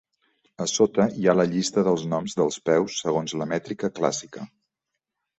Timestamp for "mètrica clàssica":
3.51-4.47